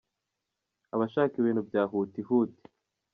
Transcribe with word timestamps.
Aba 0.93 1.03
ashaka 1.07 1.33
ibintu 1.41 1.61
bya 1.67 1.83
huti 1.91 2.21
huti. 2.27 2.63